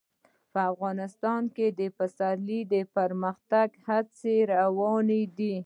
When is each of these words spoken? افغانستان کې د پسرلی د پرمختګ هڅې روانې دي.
افغانستان 0.71 1.43
کې 1.55 1.67
د 1.79 1.81
پسرلی 1.97 2.61
د 2.73 2.75
پرمختګ 2.95 3.67
هڅې 3.87 4.35
روانې 4.53 5.23
دي. 5.37 5.55